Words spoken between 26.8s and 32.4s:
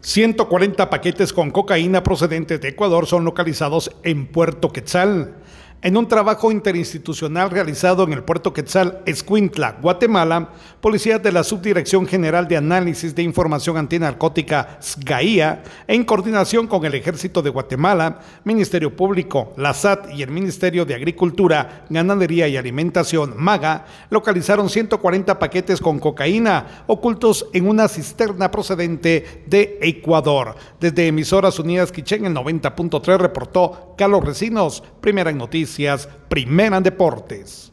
ocultos en una cisterna procedente de Ecuador. Desde Emisoras Unidas Quichén, el